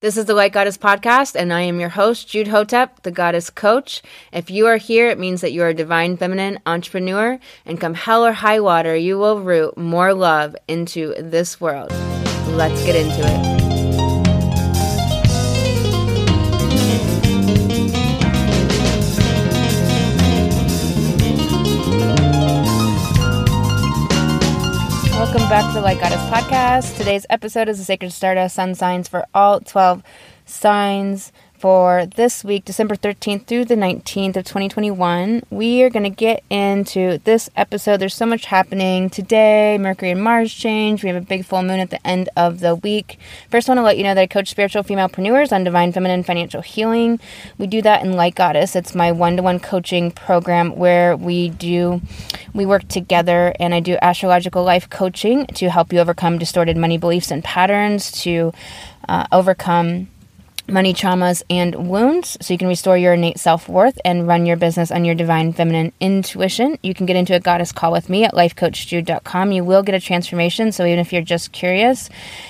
[0.00, 3.50] This is the Light Goddess podcast, and I am your host, Jude Hotep, the Goddess
[3.50, 4.00] Coach.
[4.32, 7.94] If you are here, it means that you are a divine feminine entrepreneur, and come
[7.94, 11.90] hell or high water, you will root more love into this world.
[12.50, 13.67] Let's get into it.
[25.78, 26.96] The Goddess podcast.
[26.96, 30.02] Today's episode is the Sacred Stardust Sun Signs for all 12
[30.44, 35.42] signs for this week, December 13th through the 19th of 2021.
[35.50, 37.96] We are going to get into this episode.
[37.98, 39.76] There's so much happening today.
[39.78, 41.02] Mercury and Mars change.
[41.02, 43.18] We have a big full moon at the end of the week.
[43.50, 46.22] First, I want to let you know that I coach spiritual femalepreneurs on divine feminine
[46.22, 47.18] financial healing.
[47.58, 48.76] We do that in Light Goddess.
[48.76, 52.00] It's my one-to-one coaching program where we do
[52.54, 56.98] we work together and I do astrological life coaching to help you overcome distorted money
[56.98, 58.52] beliefs and patterns to
[59.08, 60.08] uh, overcome
[60.68, 62.36] money traumas and wounds.
[62.40, 65.92] So you can restore your innate self-worth and run your business on your divine feminine
[66.00, 66.78] intuition.
[66.82, 70.00] You can get into a goddess call with me at lifecoachjude.com you will get a
[70.00, 72.08] transformation so even if you're just curious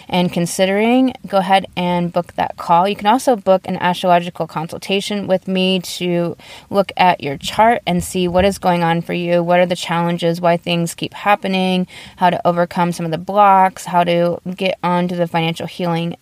[0.09, 2.89] and considering go ahead and book that call.
[2.89, 6.37] You can also book an astrological consultation with me to
[6.71, 9.43] look at your chart and see what is going on for you.
[9.43, 10.41] What are the challenges?
[10.41, 11.87] Why things keep happening?
[12.17, 13.85] How to overcome some of the blocks?
[13.85, 16.17] How to get onto the financial healing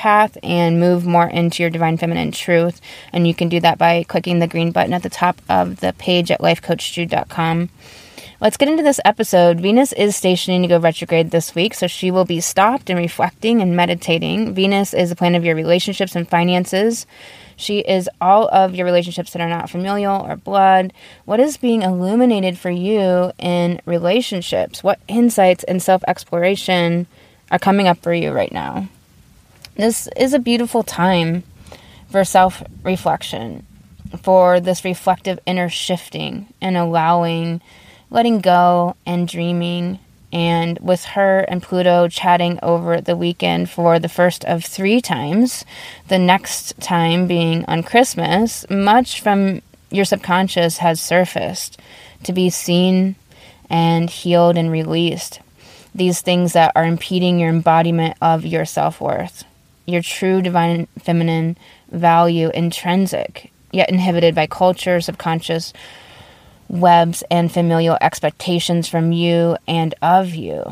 [0.00, 2.80] path and move more into your divine feminine truth.
[3.12, 5.92] And you can do that by clicking the green button at the top of the
[5.92, 7.68] page at lifecoachjude.com.
[8.40, 9.60] Let's get into this episode.
[9.60, 13.60] Venus is stationing to go retrograde this week, so she will be stopped and reflecting
[13.60, 14.54] and meditating.
[14.54, 17.04] Venus is the planet of your relationships and finances.
[17.56, 20.94] She is all of your relationships that are not familial or blood.
[21.26, 24.82] What is being illuminated for you in relationships?
[24.82, 27.06] What insights and self exploration
[27.50, 28.88] are coming up for you right now?
[29.76, 31.44] This is a beautiful time
[32.10, 33.64] for self reflection,
[34.20, 37.60] for this reflective inner shifting and allowing,
[38.10, 40.00] letting go and dreaming.
[40.32, 45.64] And with her and Pluto chatting over the weekend for the first of three times,
[46.08, 49.60] the next time being on Christmas, much from
[49.90, 51.80] your subconscious has surfaced
[52.22, 53.16] to be seen
[53.68, 55.40] and healed and released.
[55.92, 59.44] These things that are impeding your embodiment of your self worth
[59.90, 61.56] your true divine feminine
[61.90, 65.72] value intrinsic, yet inhibited by culture, subconscious
[66.68, 70.64] webs, and familial expectations from you and of you.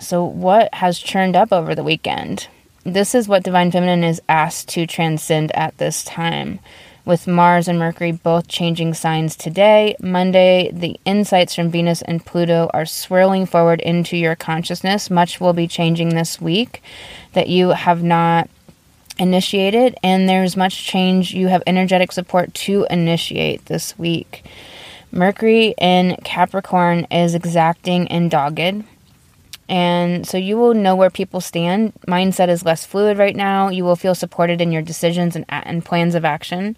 [0.00, 2.48] So, what has churned up over the weekend?
[2.84, 6.60] This is what divine feminine is asked to transcend at this time
[7.06, 9.96] with Mars and Mercury both changing signs today.
[10.00, 15.08] Monday, the insights from Venus and Pluto are swirling forward into your consciousness.
[15.08, 16.82] Much will be changing this week
[17.32, 18.50] that you have not
[19.18, 24.44] initiated, and there's much change you have energetic support to initiate this week.
[25.12, 28.84] Mercury in Capricorn is exacting and dogged.
[29.68, 31.92] And so you will know where people stand.
[32.06, 33.68] Mindset is less fluid right now.
[33.68, 36.76] You will feel supported in your decisions and, and plans of action.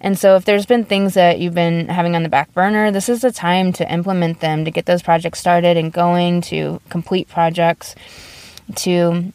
[0.00, 3.08] And so if there's been things that you've been having on the back burner, this
[3.08, 7.28] is the time to implement them, to get those projects started and going, to complete
[7.28, 7.94] projects,
[8.76, 9.32] to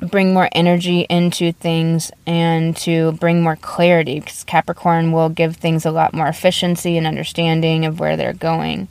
[0.00, 5.86] bring more energy into things and to bring more clarity because Capricorn will give things
[5.86, 8.88] a lot more efficiency and understanding of where they're going.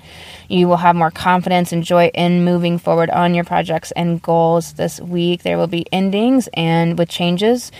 [0.47, 4.73] You will have more confidence and joy in moving forward on your projects and goals
[4.73, 5.43] this week.
[5.43, 7.71] There will be endings and with changes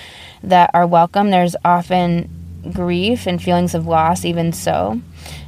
[0.44, 1.32] that are welcome.
[1.32, 2.30] There's often
[2.72, 5.02] grief and feelings of loss, even so.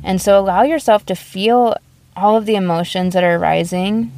[0.03, 1.75] And so allow yourself to feel
[2.15, 4.11] all of the emotions that are rising,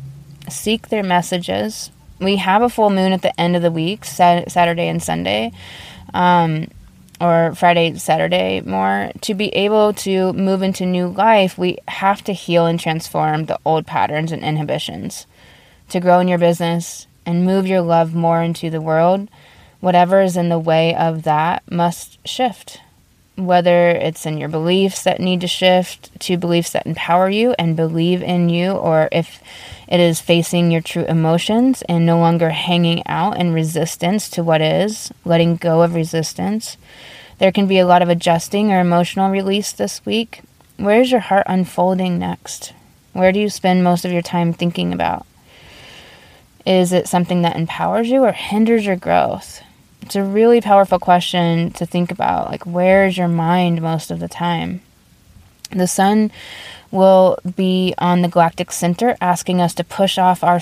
[0.49, 4.87] seek their messages we have a full moon at the end of the week, Saturday
[4.87, 5.51] and Sunday,
[6.13, 6.67] um,
[7.21, 9.11] or Friday, Saturday more.
[9.21, 13.59] To be able to move into new life, we have to heal and transform the
[13.65, 15.25] old patterns and inhibitions.
[15.89, 19.29] To grow in your business and move your love more into the world,
[19.79, 22.81] whatever is in the way of that must shift.
[23.35, 27.75] Whether it's in your beliefs that need to shift to beliefs that empower you and
[27.75, 29.41] believe in you, or if
[29.89, 34.61] it is facing your true emotions and no longer hanging out in resistance to what
[34.61, 36.77] is, letting go of resistance.
[37.39, 40.41] There can be a lot of adjusting or emotional release this week.
[40.77, 42.73] Where is your heart unfolding next?
[43.13, 45.25] Where do you spend most of your time thinking about?
[46.67, 49.63] Is it something that empowers you or hinders your growth?
[50.03, 52.51] It's a really powerful question to think about.
[52.51, 54.81] Like, where is your mind most of the time?
[55.71, 56.31] The sun
[56.91, 60.59] will be on the galactic center, asking us to push off our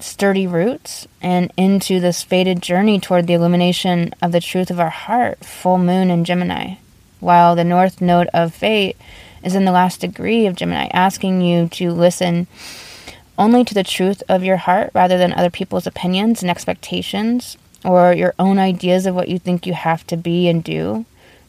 [0.00, 4.90] sturdy roots and into this fated journey toward the illumination of the truth of our
[4.90, 6.74] heart, full moon in Gemini.
[7.20, 8.96] While the north node of fate
[9.42, 12.46] is in the last degree of Gemini, asking you to listen
[13.36, 18.12] only to the truth of your heart rather than other people's opinions and expectations or
[18.12, 21.06] your own ideas of what you think you have to be and do.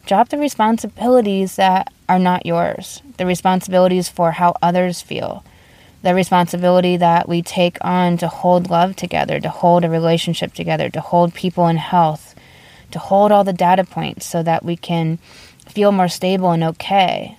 [0.09, 5.43] Drop the responsibilities that are not yours, the responsibilities for how others feel,
[6.01, 10.89] the responsibility that we take on to hold love together, to hold a relationship together,
[10.89, 12.33] to hold people in health,
[12.89, 15.19] to hold all the data points so that we can
[15.67, 17.37] feel more stable and okay.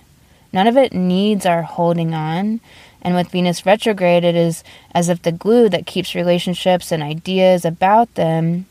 [0.53, 2.61] None of it needs our holding on.
[3.01, 4.63] And with Venus retrograde, it is
[4.95, 8.65] as if the glue that keeps relationships and ideas about them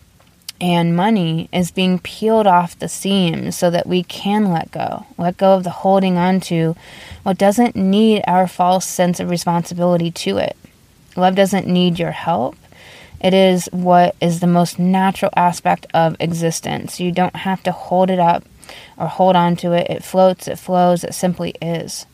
[0.61, 5.07] and money is being peeled off the seams so that we can let go.
[5.17, 6.77] Let go of the holding on to
[7.23, 10.57] what doesn't need our false sense of responsibility to it.
[11.17, 12.57] Love doesn't need your help.
[13.21, 17.01] It is what is the most natural aspect of existence.
[17.01, 18.45] You don't have to hold it up
[18.97, 19.91] or hold on to it.
[19.91, 22.07] It floats, it flows, it simply is.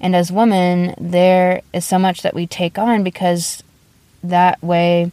[0.00, 3.62] And as women, there is so much that we take on because
[4.22, 5.12] that way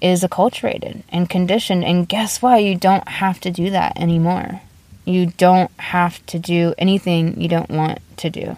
[0.00, 1.84] is acculturated and conditioned.
[1.84, 2.62] And guess what?
[2.62, 4.62] You don't have to do that anymore.
[5.04, 8.56] You don't have to do anything you don't want to do.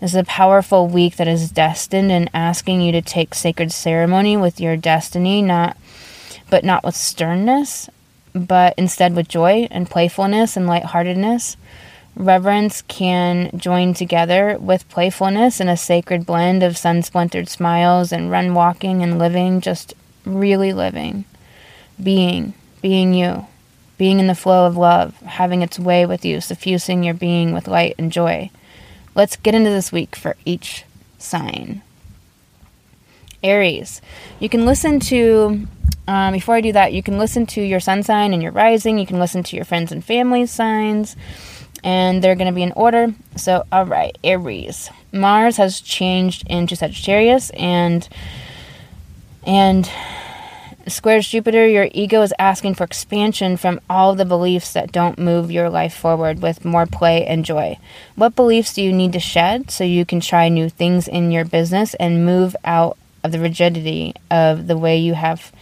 [0.00, 4.36] This is a powerful week that is destined and asking you to take sacred ceremony
[4.36, 5.76] with your destiny, not
[6.48, 7.88] but not with sternness,
[8.34, 11.56] but instead with joy and playfulness and lightheartedness.
[12.16, 18.30] Reverence can join together with playfulness in a sacred blend of sun splintered smiles and
[18.30, 19.94] run walking and living just
[20.36, 21.24] really living,
[22.02, 23.46] being, being you,
[23.98, 27.68] being in the flow of love, having its way with you, suffusing your being with
[27.68, 28.50] light and joy.
[29.14, 30.84] Let's get into this week for each
[31.18, 31.82] sign.
[33.42, 34.00] Aries,
[34.38, 35.66] you can listen to,
[36.06, 38.98] um, before I do that, you can listen to your sun sign and your rising.
[38.98, 41.16] You can listen to your friends and family signs,
[41.82, 43.14] and they're going to be in order.
[43.36, 44.90] So, all right, Aries.
[45.12, 48.08] Mars has changed into Sagittarius, and
[49.46, 49.90] and
[50.86, 55.50] squares Jupiter, your ego is asking for expansion from all the beliefs that don't move
[55.50, 57.78] your life forward with more play and joy.
[58.16, 61.44] What beliefs do you need to shed so you can try new things in your
[61.44, 65.52] business and move out of the rigidity of the way you have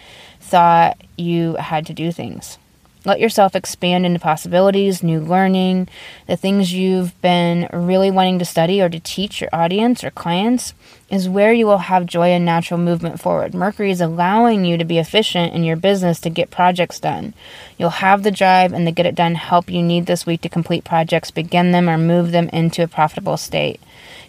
[0.41, 2.59] thought you had to do things?
[3.05, 5.89] Let yourself expand into possibilities, new learning,
[6.27, 10.75] the things you've been really wanting to study or to teach your audience or clients
[11.09, 13.55] is where you will have joy and natural movement forward.
[13.55, 17.35] Mercury is allowing you to be efficient in your business to get projects done.
[17.79, 20.49] You'll have the drive and the get it done help you need this week to
[20.49, 23.81] complete projects, begin them, or move them into a profitable state.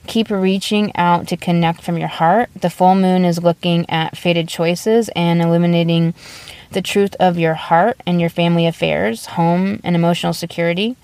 [0.08, 2.50] Keep reaching out to connect from your heart.
[2.56, 6.14] The full moon is looking at fated choices and illuminating
[6.72, 10.96] the truth of your heart and your family affairs, home, and emotional security.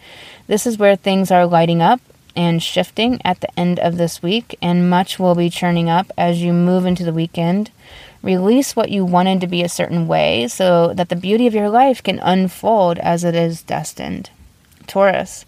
[0.47, 2.00] This is where things are lighting up
[2.35, 6.41] and shifting at the end of this week, and much will be churning up as
[6.41, 7.71] you move into the weekend.
[8.21, 11.69] Release what you wanted to be a certain way so that the beauty of your
[11.69, 14.29] life can unfold as it is destined.
[14.88, 15.45] Taurus.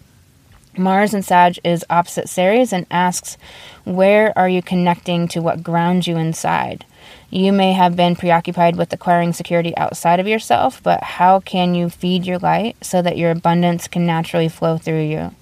[0.76, 3.36] Mars and Sag is opposite Ceres and asks,
[3.84, 6.84] Where are you connecting to what grounds you inside?
[7.30, 11.90] You may have been preoccupied with acquiring security outside of yourself, but how can you
[11.90, 15.34] feed your light so that your abundance can naturally flow through you?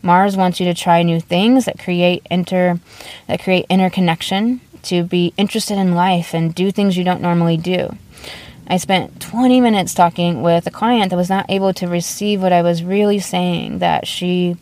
[0.00, 2.78] Mars wants you to try new things that create inter
[3.26, 7.96] that create interconnection, to be interested in life and do things you don't normally do.
[8.66, 12.52] I spent 20 minutes talking with a client that was not able to receive what
[12.52, 14.56] I was really saying that she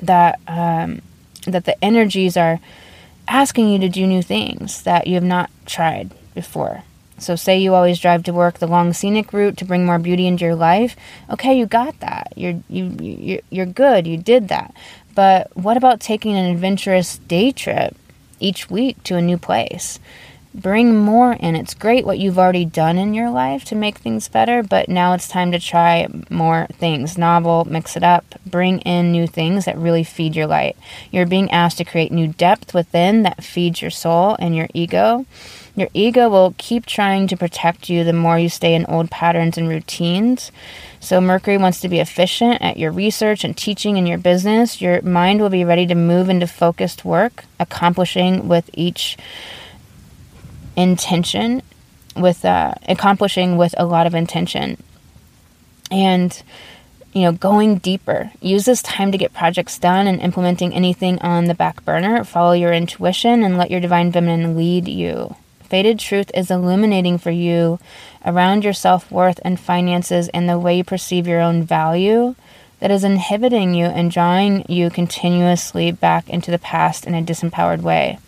[0.00, 1.02] that um,
[1.46, 2.60] that the energies are
[3.28, 6.82] asking you to do new things that you have not tried before.
[7.18, 10.26] So, say you always drive to work the long scenic route to bring more beauty
[10.26, 10.96] into your life.
[11.30, 12.32] Okay, you got that.
[12.36, 14.06] You're you, you you're good.
[14.06, 14.74] You did that.
[15.14, 17.96] But what about taking an adventurous day trip
[18.38, 19.98] each week to a new place?
[20.56, 21.54] Bring more in.
[21.54, 25.12] It's great what you've already done in your life to make things better, but now
[25.12, 27.18] it's time to try more things.
[27.18, 30.76] Novel, mix it up, bring in new things that really feed your light.
[31.10, 35.26] You're being asked to create new depth within that feeds your soul and your ego.
[35.74, 39.58] Your ego will keep trying to protect you the more you stay in old patterns
[39.58, 40.50] and routines.
[41.00, 44.80] So, Mercury wants to be efficient at your research and teaching in your business.
[44.80, 49.18] Your mind will be ready to move into focused work, accomplishing with each
[50.76, 51.62] intention,
[52.14, 54.82] with uh, accomplishing with a lot of intention.
[55.90, 56.42] And
[57.16, 58.30] you know, going deeper.
[58.42, 62.22] Use this time to get projects done and implementing anything on the back burner.
[62.24, 65.34] Follow your intuition and let your divine feminine lead you.
[65.62, 67.78] Fated truth is illuminating for you
[68.26, 72.34] around your self worth and finances and the way you perceive your own value
[72.80, 77.80] that is inhibiting you and drawing you continuously back into the past in a disempowered
[77.80, 78.18] way.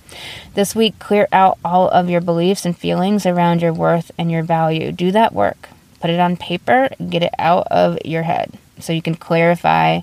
[0.55, 4.43] This week, clear out all of your beliefs and feelings around your worth and your
[4.43, 4.93] value.
[4.93, 5.69] Do that work.
[6.01, 10.01] Put it on paper, get it out of your head so you can clarify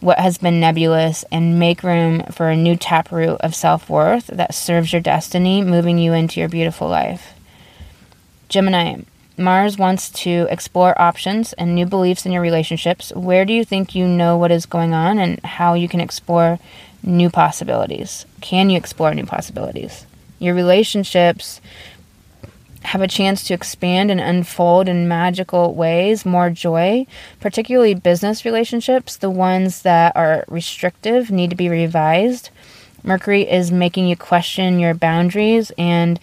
[0.00, 4.54] what has been nebulous and make room for a new taproot of self worth that
[4.54, 7.34] serves your destiny, moving you into your beautiful life.
[8.48, 9.02] Gemini,
[9.38, 13.12] Mars wants to explore options and new beliefs in your relationships.
[13.14, 16.58] Where do you think you know what is going on and how you can explore
[17.06, 18.26] new possibilities?
[18.40, 20.06] Can you explore new possibilities?
[20.38, 21.60] Your relationships
[22.82, 27.06] have a chance to expand and unfold in magical ways, more joy,
[27.40, 29.16] particularly business relationships.
[29.16, 32.50] The ones that are restrictive need to be revised.
[33.02, 36.20] Mercury is making you question your boundaries and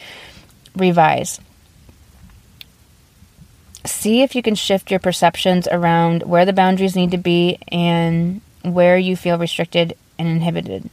[0.75, 1.39] revise
[3.85, 8.41] see if you can shift your perceptions around where the boundaries need to be and
[8.63, 10.89] where you feel restricted and inhibited.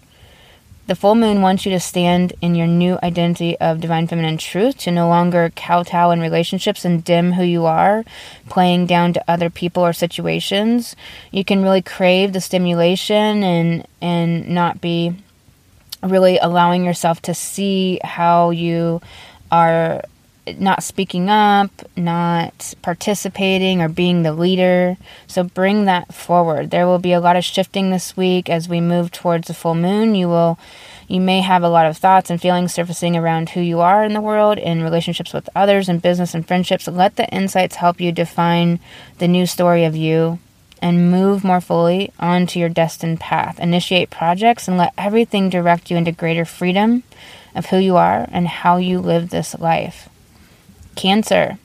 [0.86, 4.78] The full moon wants you to stand in your new identity of divine feminine truth,
[4.78, 8.04] to no longer kowtow in relationships and dim who you are,
[8.48, 10.96] playing down to other people or situations.
[11.30, 15.14] You can really crave the stimulation and and not be
[16.02, 19.00] really allowing yourself to see how you
[19.52, 20.02] are
[20.58, 24.96] not speaking up, not participating, or being the leader.
[25.26, 26.70] So bring that forward.
[26.70, 29.74] There will be a lot of shifting this week as we move towards the full
[29.74, 30.14] moon.
[30.14, 30.58] You will.
[31.08, 34.12] You may have a lot of thoughts and feelings surfacing around who you are in
[34.12, 36.86] the world, in relationships with others, in business and friendships.
[36.86, 38.78] Let the insights help you define
[39.18, 40.38] the new story of you
[40.80, 43.58] and move more fully onto your destined path.
[43.58, 47.02] Initiate projects and let everything direct you into greater freedom
[47.54, 50.09] of who you are and how you live this life.
[50.94, 51.58] Cancer.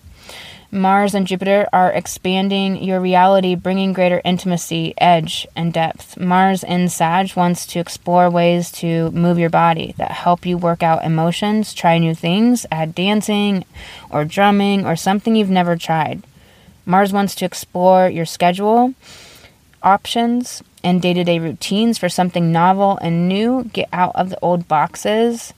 [0.72, 6.18] Mars and Jupiter are expanding your reality, bringing greater intimacy, edge, and depth.
[6.18, 10.84] Mars in Sag wants to explore ways to move your body that help you work
[10.84, 13.64] out emotions, try new things, add dancing
[14.10, 16.24] or drumming or something you've never tried.
[16.86, 18.94] Mars wants to explore your schedule,
[19.82, 23.64] options, and day to day routines for something novel and new.
[23.72, 25.54] Get out of the old boxes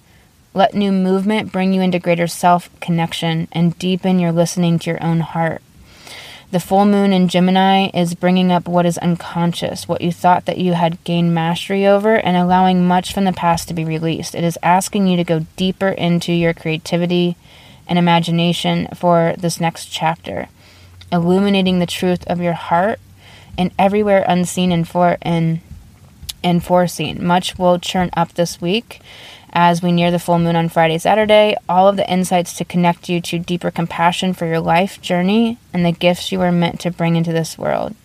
[0.58, 5.04] let new movement bring you into greater self connection and deepen your listening to your
[5.04, 5.62] own heart.
[6.50, 10.58] The full moon in Gemini is bringing up what is unconscious, what you thought that
[10.58, 14.34] you had gained mastery over, and allowing much from the past to be released.
[14.34, 17.36] It is asking you to go deeper into your creativity
[17.88, 20.48] and imagination for this next chapter,
[21.12, 23.00] illuminating the truth of your heart
[23.58, 25.60] and everywhere unseen and for and
[26.44, 27.26] and foreseen.
[27.26, 29.02] Much will churn up this week
[29.54, 33.10] as we near the full moon on Friday, Saturday, all of the insights to connect
[33.10, 36.92] you to deeper compassion for your life journey and the gifts you were meant to
[36.92, 37.96] bring into this world.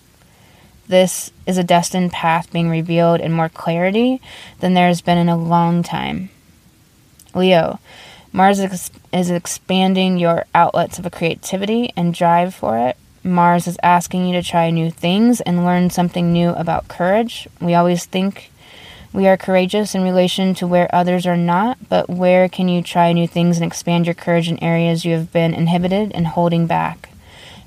[0.89, 4.21] This is a destined path being revealed in more clarity
[4.61, 6.31] than there has been in a long time.
[7.35, 7.79] Leo,
[8.33, 12.97] Mars is expanding your outlets of creativity and drive for it.
[13.25, 17.47] Mars is asking you to try new things and learn something new about courage.
[17.61, 18.51] We always think
[19.13, 23.13] we are courageous in relation to where others are not, but where can you try
[23.13, 27.11] new things and expand your courage in areas you have been inhibited and holding back?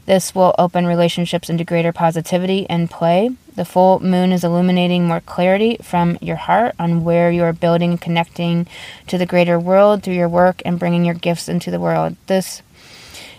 [0.05, 3.31] This will open relationships into greater positivity and play.
[3.55, 7.91] The full moon is illuminating more clarity from your heart on where you are building
[7.91, 8.67] and connecting
[9.07, 12.15] to the greater world through your work and bringing your gifts into the world.
[12.27, 12.61] This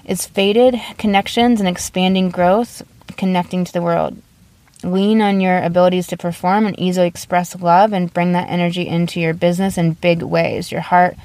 [0.05, 2.83] is fated connections and expanding growth,
[3.17, 4.21] connecting to the world.
[4.83, 9.21] Lean on your abilities to perform and easily express love and bring that energy into
[9.21, 10.71] your business in big ways.
[10.71, 11.17] Your heart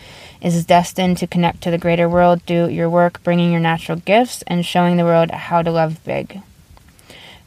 [0.41, 4.41] is destined to connect to the greater world do your work, bringing your natural gifts
[4.47, 6.41] and showing the world how to love big.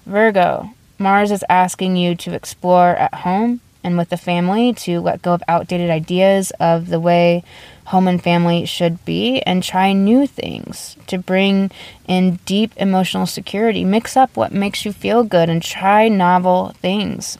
[0.06, 5.22] Virgo, Mars is asking you to explore at home and with the family to let
[5.22, 7.44] go of outdated ideas of the way
[7.86, 11.70] home and family should be and try new things to bring
[12.08, 13.84] in deep emotional security.
[13.84, 17.36] Mix up what makes you feel good and try novel things.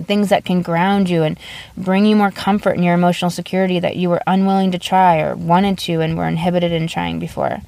[0.00, 1.38] Things that can ground you and
[1.76, 5.34] bring you more comfort in your emotional security that you were unwilling to try or
[5.34, 7.60] wanted to and were inhibited in trying before.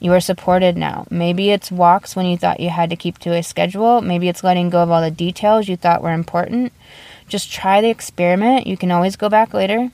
[0.00, 1.06] You are supported now.
[1.10, 4.00] Maybe it's walks when you thought you had to keep to a schedule.
[4.02, 6.72] Maybe it's letting go of all the details you thought were important.
[7.28, 8.66] Just try the experiment.
[8.66, 9.90] You can always go back later.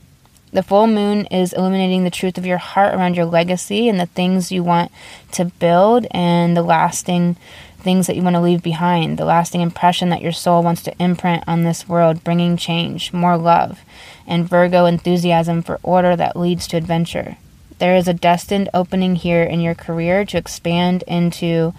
[0.53, 4.07] The full moon is illuminating the truth of your heart around your legacy and the
[4.07, 4.91] things you want
[5.33, 7.37] to build and the lasting
[7.79, 11.03] things that you want to leave behind, the lasting impression that your soul wants to
[11.03, 13.81] imprint on this world, bringing change, more love,
[14.27, 17.37] and Virgo enthusiasm for order that leads to adventure.
[17.79, 21.73] There is a destined opening here in your career to expand into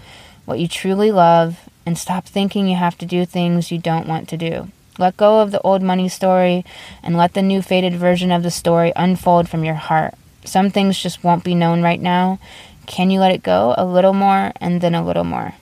[0.44, 4.28] what you truly love and stop thinking you have to do things you don't want
[4.30, 4.68] to do.
[4.98, 6.64] Let go of the old money story
[7.02, 10.14] and let the new fated version of the story unfold from your heart.
[10.44, 12.38] Some things just won't be known right now.
[12.86, 15.54] Can you let it go a little more and then a little more?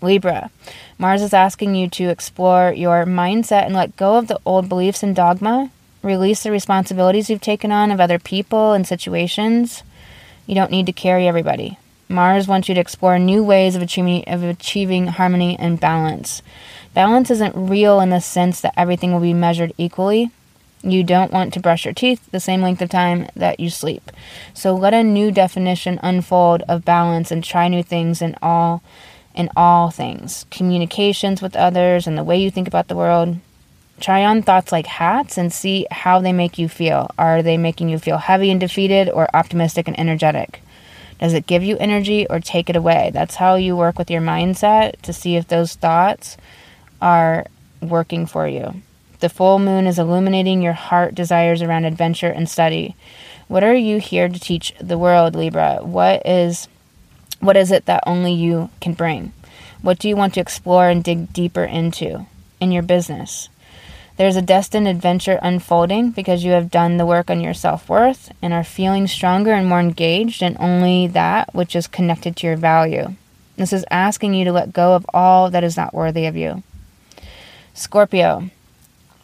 [0.00, 0.50] Libra,
[0.98, 5.02] Mars is asking you to explore your mindset and let go of the old beliefs
[5.02, 5.70] and dogma.
[6.02, 9.82] Release the responsibilities you've taken on of other people and situations.
[10.46, 11.78] You don't need to carry everybody.
[12.08, 16.42] Mars wants you to explore new ways of achieving, of achieving harmony and balance.
[16.94, 20.30] Balance isn't real in the sense that everything will be measured equally.
[20.82, 24.10] You don't want to brush your teeth the same length of time that you sleep.
[24.52, 28.82] So let a new definition unfold of balance and try new things in all
[29.34, 30.44] in all things.
[30.50, 33.38] Communications with others and the way you think about the world.
[34.00, 37.10] Try on thoughts like hats and see how they make you feel.
[37.16, 40.60] Are they making you feel heavy and defeated or optimistic and energetic?
[41.20, 43.10] Does it give you energy or take it away?
[43.14, 46.36] That's how you work with your mindset to see if those thoughts
[47.02, 47.46] are
[47.82, 48.74] working for you.
[49.20, 52.96] The full moon is illuminating your heart desires around adventure and study.
[53.48, 55.80] What are you here to teach the world, Libra?
[55.82, 56.68] What is
[57.40, 59.32] what is it that only you can bring?
[59.82, 62.26] What do you want to explore and dig deeper into
[62.60, 63.48] in your business?
[64.16, 68.32] There's a destined adventure unfolding because you have done the work on your self worth
[68.40, 72.56] and are feeling stronger and more engaged in only that which is connected to your
[72.56, 73.16] value.
[73.56, 76.62] This is asking you to let go of all that is not worthy of you.
[77.74, 78.50] Scorpio,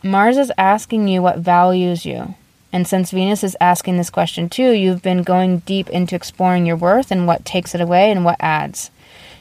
[0.03, 2.35] Mars is asking you what values you.
[2.73, 6.77] And since Venus is asking this question too, you've been going deep into exploring your
[6.77, 8.91] worth and what takes it away and what adds.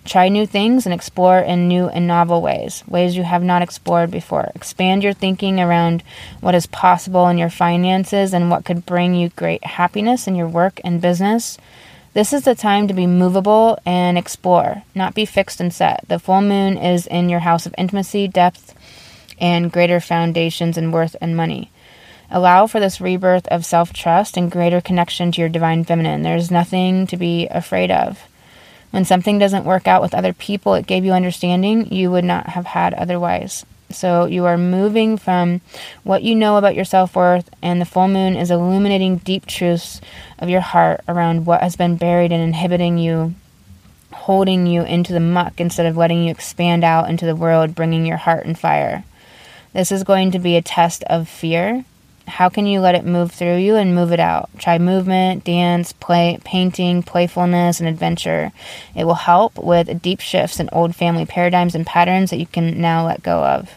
[0.03, 4.11] Try new things and explore in new and novel ways, ways you have not explored
[4.11, 4.51] before.
[4.55, 6.03] Expand your thinking around
[6.41, 10.47] what is possible in your finances and what could bring you great happiness in your
[10.47, 11.57] work and business.
[12.13, 16.03] This is the time to be movable and explore, not be fixed and set.
[16.07, 18.73] The full moon is in your house of intimacy, depth,
[19.39, 21.71] and greater foundations in worth and money.
[22.29, 26.23] Allow for this rebirth of self trust and greater connection to your divine feminine.
[26.23, 28.21] There's nothing to be afraid of.
[28.91, 32.47] When something doesn't work out with other people, it gave you understanding you would not
[32.47, 33.65] have had otherwise.
[33.89, 35.61] So you are moving from
[36.03, 40.01] what you know about your self worth, and the full moon is illuminating deep truths
[40.39, 43.35] of your heart around what has been buried and inhibiting you,
[44.11, 48.05] holding you into the muck instead of letting you expand out into the world, bringing
[48.05, 49.05] your heart and fire.
[49.77, 51.85] This is going to be a test of fear.
[52.27, 54.49] How can you let it move through you and move it out?
[54.57, 58.51] Try movement, dance, play, painting, playfulness, and adventure.
[58.95, 62.81] It will help with deep shifts in old family paradigms and patterns that you can
[62.81, 63.69] now let go of.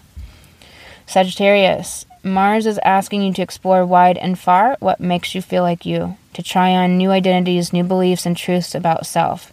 [1.06, 5.84] Sagittarius, Mars is asking you to explore wide and far what makes you feel like
[5.84, 9.52] you, to try on new identities, new beliefs, and truths about self.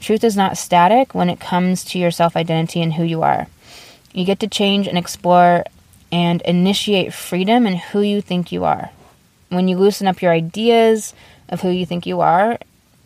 [0.00, 3.46] Truth is not static when it comes to your self identity and who you are.
[4.14, 5.64] You get to change and explore
[6.12, 8.90] and initiate freedom in who you think you are.
[9.48, 11.14] When you loosen up your ideas
[11.48, 12.58] of who you think you are,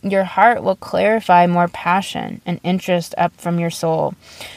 [0.03, 4.15] your heart will clarify more passion and interest up from your soul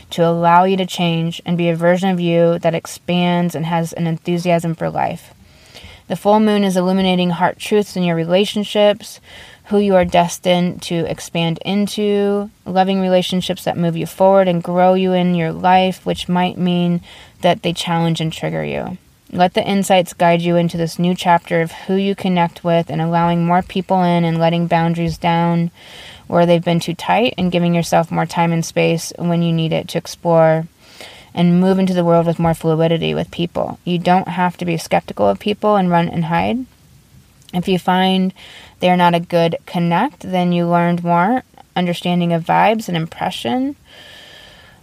[0.10, 3.94] to allow you to change and be a version of you that expands and has
[3.94, 5.34] an enthusiasm for life.
[6.08, 9.20] The full moon is illuminating heart truths in your relationships,
[9.66, 14.96] who you are destined to expand into, loving relationships that move you forward and grow
[14.96, 17.02] you in your life, which might mean
[17.41, 18.97] that they challenge and trigger you.
[19.32, 22.99] Let the insights guide you into this new chapter of who you connect with and
[22.99, 25.69] allowing more people in and letting boundaries down
[26.28, 29.71] where they've been too tight and giving yourself more time and space when you need
[29.71, 30.67] it to explore
[31.34, 33.80] and move into the world with more fluidity with people.
[33.86, 36.65] You don't have to be skeptical of people and run and hide.
[37.54, 38.34] If you find
[38.80, 41.43] they're not a good connect, then you learned more
[41.75, 43.75] understanding of vibes and impression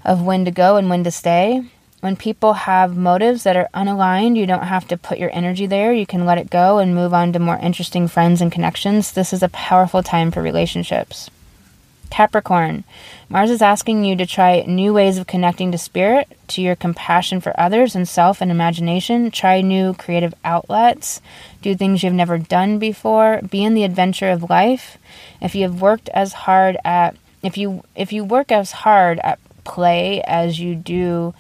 [0.05, 1.65] of when to go and when to stay.
[2.07, 5.93] When people have motives that are unaligned, you don't have to put your energy there.
[5.93, 9.11] You can let it go and move on to more interesting friends and connections.
[9.11, 11.29] This is a powerful time for relationships.
[12.09, 12.85] Capricorn,
[13.29, 17.41] Mars is asking you to try new ways of connecting to spirit, to your compassion
[17.41, 19.33] for others and self and imagination.
[19.33, 21.21] Try new creative outlets.
[21.61, 23.41] Do things you've never done before.
[23.51, 24.97] Be in the adventure of life.
[25.41, 29.41] If you have worked as hard at if you if you work as hard at
[29.65, 31.35] play as you do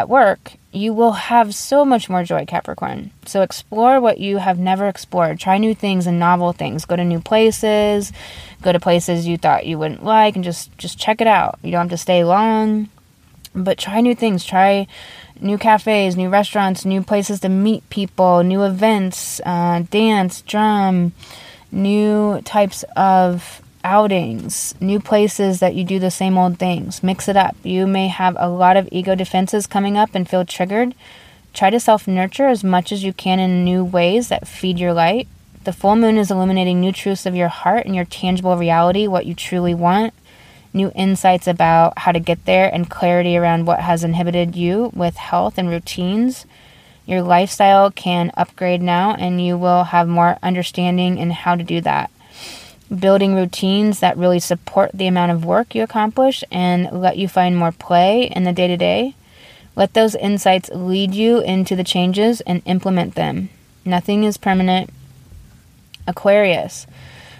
[0.00, 3.10] at work, you will have so much more joy, Capricorn.
[3.26, 5.38] So explore what you have never explored.
[5.38, 6.86] Try new things and novel things.
[6.86, 8.12] Go to new places.
[8.62, 11.58] Go to places you thought you wouldn't like and just just check it out.
[11.62, 12.88] You don't have to stay long,
[13.54, 14.44] but try new things.
[14.44, 14.86] Try
[15.40, 21.12] new cafes, new restaurants, new places to meet people, new events, uh, dance, drum,
[21.70, 27.02] new types of outings, new places that you do the same old things.
[27.02, 27.56] Mix it up.
[27.62, 30.94] You may have a lot of ego defenses coming up and feel triggered.
[31.52, 34.92] Try to self nurture as much as you can in new ways that feed your
[34.92, 35.28] light.
[35.64, 39.26] The full moon is illuminating new truths of your heart and your tangible reality, what
[39.26, 40.14] you truly want,
[40.72, 45.16] new insights about how to get there, and clarity around what has inhibited you with
[45.16, 46.46] health and routines.
[47.04, 51.80] Your lifestyle can upgrade now, and you will have more understanding in how to do
[51.80, 52.10] that
[52.90, 57.56] building routines that really support the amount of work you accomplish and let you find
[57.56, 59.14] more play in the day to day.
[59.76, 63.48] Let those insights lead you into the changes and implement them.
[63.84, 64.90] Nothing is permanent.
[66.06, 66.86] Aquarius.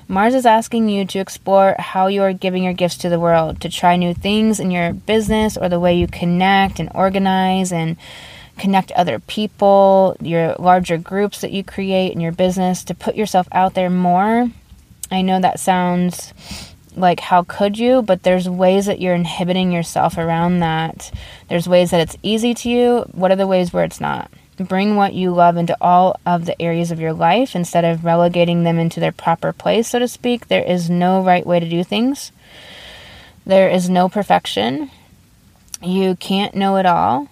[0.06, 3.60] Mars is asking you to explore how you are giving your gifts to the world,
[3.60, 7.96] to try new things in your business or the way you connect and organize and
[8.58, 13.48] connect other people, your larger groups that you create in your business, to put yourself
[13.52, 14.50] out there more
[15.11, 16.33] I know that sounds
[16.96, 18.03] like how could you?
[18.03, 21.12] But there's ways that you're inhibiting yourself around that.
[21.49, 23.01] There's ways that it's easy to you.
[23.12, 24.31] What are the ways where it's not?
[24.59, 27.57] Bring what you love into all of the areas of your life.
[27.57, 31.46] Instead of relegating them into their proper place so to speak there is no right
[31.46, 32.31] way to do things.
[33.46, 34.90] There is no perfection.
[35.83, 37.29] You can't know it all.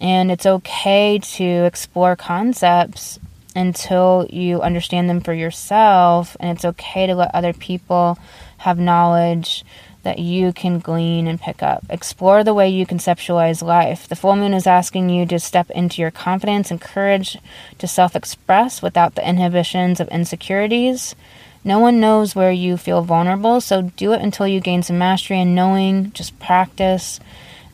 [0.00, 3.18] And it's okay to explore concepts
[3.56, 6.36] until you understand them for yourself.
[6.38, 8.18] And it's okay to let other people
[8.58, 9.64] have knowledge
[10.02, 11.84] that you can glean and pick up.
[11.90, 14.06] Explore the way you conceptualize life.
[14.06, 17.36] The full moon is asking you to step into your confidence and courage
[17.78, 21.16] to self express without the inhibitions of insecurities.
[21.64, 25.40] No one knows where you feel vulnerable, so do it until you gain some mastery
[25.40, 26.12] and knowing.
[26.12, 27.18] Just practice.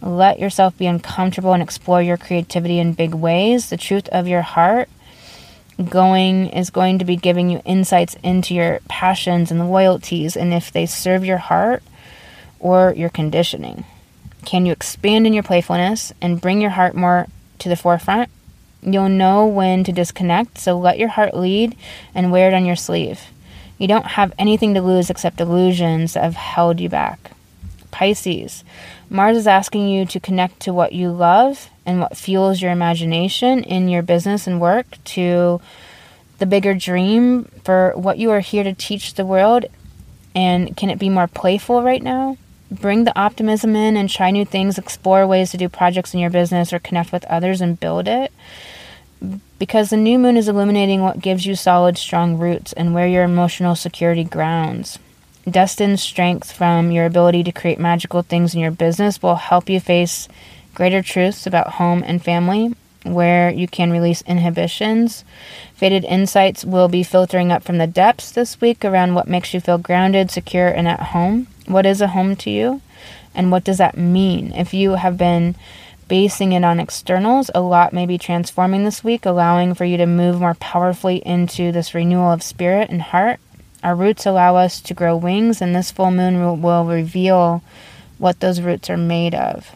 [0.01, 3.69] Let yourself be uncomfortable and explore your creativity in big ways.
[3.69, 4.89] The truth of your heart
[5.83, 10.73] going is going to be giving you insights into your passions and loyalties and if
[10.73, 11.83] they serve your heart
[12.59, 13.85] or your conditioning.
[14.45, 17.27] Can you expand in your playfulness and bring your heart more
[17.59, 18.31] to the forefront?
[18.83, 21.77] You'll know when to disconnect, so let your heart lead
[22.15, 23.21] and wear it on your sleeve.
[23.79, 27.33] You don't have anything to lose except illusions that have held you back.
[27.93, 28.65] Pisces,
[29.09, 33.63] Mars is asking you to connect to what you love and what fuels your imagination
[33.63, 35.61] in your business and work to
[36.39, 39.67] the bigger dream for what you are here to teach the world.
[40.35, 42.37] And can it be more playful right now?
[42.71, 46.31] Bring the optimism in and try new things, explore ways to do projects in your
[46.31, 48.33] business or connect with others and build it.
[49.59, 53.23] Because the new moon is illuminating what gives you solid, strong roots and where your
[53.23, 54.99] emotional security grounds.
[55.49, 59.81] Destined strength from your ability to create magical things in your business will help you
[59.81, 60.29] face
[60.73, 65.25] greater truths about home and family, where you can release inhibitions.
[65.75, 69.61] Fated insights will be filtering up from the depths this week around what makes you
[69.61, 71.49] feel grounded, secure, and at home.
[71.67, 72.81] What is a home to you?
[73.35, 74.53] And what does that mean?
[74.53, 75.57] If you have been
[76.07, 80.07] basing it on externals, a lot may be transforming this week, allowing for you to
[80.07, 83.41] move more powerfully into this renewal of spirit and heart
[83.83, 87.63] our roots allow us to grow wings, and this full moon will reveal
[88.19, 89.75] what those roots are made of.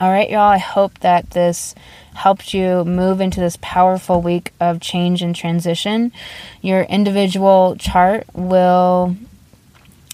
[0.00, 1.76] All right, y'all, I hope that this
[2.14, 6.10] helped you move into this powerful week of change and transition.
[6.60, 9.16] Your individual chart will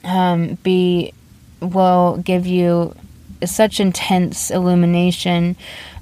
[0.05, 1.15] um, be
[1.61, 2.95] will give you
[3.47, 5.57] such intense illumination.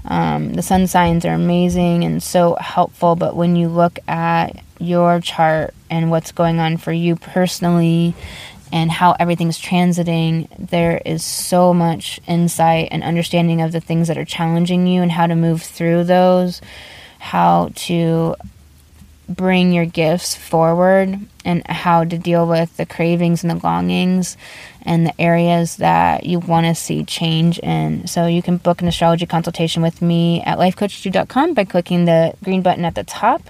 [0.04, 5.20] Um, the sun signs are amazing and so helpful, but when you look at your
[5.20, 8.14] chart and what's going on for you personally
[8.72, 14.18] and how everything's transiting, there is so much insight and understanding of the things that
[14.18, 16.60] are challenging you and how to move through those,
[17.18, 18.34] how to
[19.28, 24.36] bring your gifts forward, and how to deal with the cravings and the longings
[24.82, 28.06] and the areas that you want to see change in.
[28.06, 32.62] So you can book an astrology consultation with me at lifecoachjude.com by clicking the green
[32.62, 33.42] button at the top.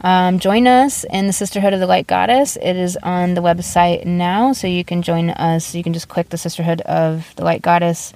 [0.00, 2.56] Um, join us in the Sisterhood of the Light Goddess.
[2.56, 5.74] It is on the website now, so you can join us.
[5.74, 8.12] You can just click the Sisterhood of the Light Goddess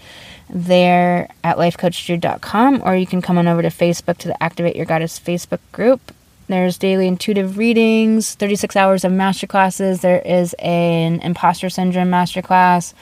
[0.49, 4.87] there at lifecoachjude.com, or you can come on over to Facebook to the Activate Your
[4.87, 6.13] Goddess Facebook group.
[6.53, 10.03] There's daily intuitive readings, 36 hours of masterclasses.
[10.03, 12.93] There is an imposter syndrome masterclass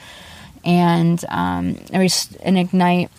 [0.63, 3.11] and um, an Ignite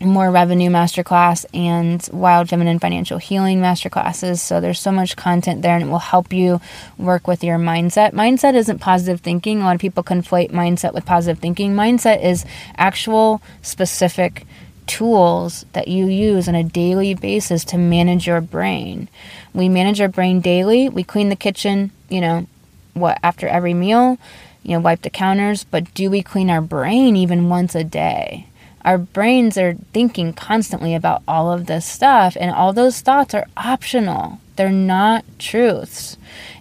[0.00, 4.40] more revenue masterclass and wild feminine financial healing masterclasses.
[4.40, 6.60] So there's so much content there and it will help you
[6.98, 8.14] work with your mindset.
[8.14, 9.62] Mindset isn't positive thinking.
[9.62, 11.74] A lot of people conflate mindset with positive thinking.
[11.74, 12.44] Mindset is
[12.76, 14.44] actual specific
[14.86, 19.08] tools that you use on a daily basis to manage your brain.
[19.54, 20.88] We manage our brain daily.
[20.88, 22.46] We clean the kitchen, you know,
[22.94, 24.18] what after every meal,
[24.62, 28.46] you know, wipe the counters, but do we clean our brain even once a day?
[28.84, 33.46] Our brains are thinking constantly about all of this stuff, and all those thoughts are
[33.56, 34.40] optional.
[34.56, 36.16] They're not truths,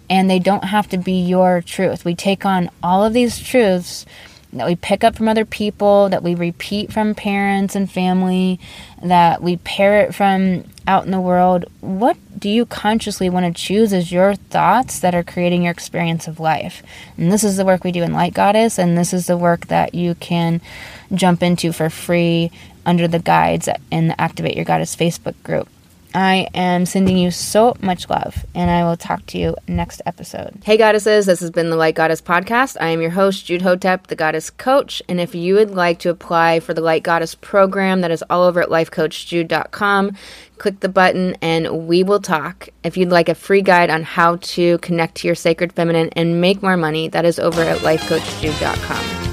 [0.10, 2.06] and they don't have to be your truth.
[2.06, 4.06] We take on all of these truths
[4.54, 8.60] that we pick up from other people, that we repeat from parents and family,
[9.02, 11.66] that we parrot from out in the world.
[11.80, 16.28] What do you consciously want to choose as your thoughts that are creating your experience
[16.28, 16.84] of life?
[17.18, 19.68] And this is the work we do in Light Goddess, and this is the work
[19.68, 20.60] that you can
[21.14, 22.52] jump into for free
[22.86, 25.70] under the guides in the Activate Your Goddess Facebook group.
[26.14, 30.62] I am sending you so much love, and I will talk to you next episode.
[30.64, 32.78] Hey, goddesses, this has been the Light Goddess Podcast.
[32.80, 35.02] I am your host, Jude Hotep, the Goddess Coach.
[35.08, 38.44] And if you would like to apply for the Light Goddess program, that is all
[38.44, 40.16] over at lifecoachjude.com.
[40.58, 42.70] Click the button and we will talk.
[42.84, 46.42] If you'd like a free guide on how to connect to your sacred feminine and
[46.42, 49.31] make more money, that is over at lifecoachjude.com.